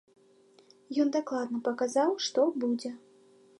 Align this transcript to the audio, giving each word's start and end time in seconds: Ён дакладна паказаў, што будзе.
Ён 1.03 1.11
дакладна 1.17 1.61
паказаў, 1.69 2.17
што 2.29 2.49
будзе. 2.67 2.95